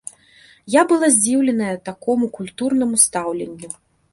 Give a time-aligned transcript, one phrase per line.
[0.75, 3.69] Я была здзіўленая такому культурнаму стаўленню.